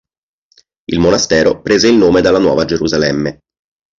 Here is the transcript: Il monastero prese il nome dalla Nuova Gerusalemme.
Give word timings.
Il 0.85 0.97
monastero 0.97 1.61
prese 1.61 1.87
il 1.87 1.93
nome 1.95 2.21
dalla 2.21 2.39
Nuova 2.39 2.65
Gerusalemme. 2.65 3.39